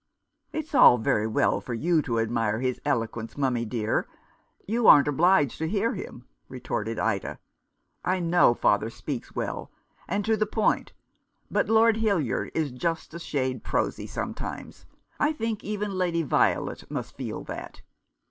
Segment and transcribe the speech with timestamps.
[0.51, 4.07] "It's all very well for you to admire his elo quence, mummy dear.
[4.67, 7.37] You ain't obliged to hear him," retorted Ida."
[8.03, 9.69] I know father speaks well,
[10.07, 10.93] and to the point;
[11.51, 14.87] but Lord Hildyard is just a shade prosy sometimes.
[15.19, 17.83] I think even Lady Violet must feel that."